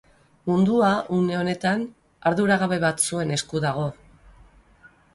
Mundua, 0.51 0.89
une 1.17 1.35
honetan, 1.41 1.85
arduragabe 2.31 2.83
batzuen 2.89 3.39
esku 3.39 3.65
dago. 3.71 3.89